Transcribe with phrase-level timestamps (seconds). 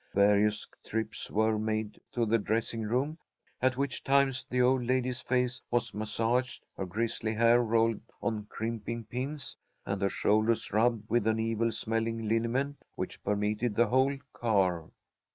[0.15, 3.19] Various trips were made to the dressing room,
[3.61, 9.03] at which times the old lady's face was massaged, her grizzly hair rolled on crimping
[9.03, 14.89] pins, and her shoulders rubbed with an evil smelling liniment which permeated the whole car.